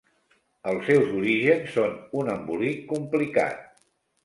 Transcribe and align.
Els 0.71 0.87
seus 0.91 1.11
orígens 1.17 1.77
són 1.77 1.93
un 2.23 2.33
embolic 2.39 2.83
complicat. 2.95 3.65